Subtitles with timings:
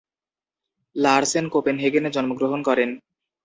[0.95, 2.89] Larsen কোপেনহেগেনে জন্মগ্রহণ করেন।